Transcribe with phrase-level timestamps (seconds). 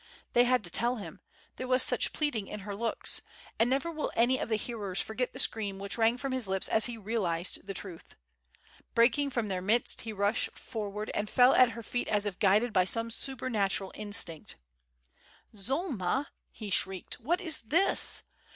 [0.33, 1.21] They had to tell him,
[1.57, 3.21] there was such pleading in her looks;
[3.59, 6.67] and never will any of the hearers forget the scream which rang from his lips
[6.67, 8.15] as he realized the truth.
[8.95, 12.73] Breaking from their midst, he rushed forward, and fell at her feet as if guided
[12.73, 14.55] by some supernatural instinct.
[15.55, 18.23] "Zulma," he shrieked, "what is this?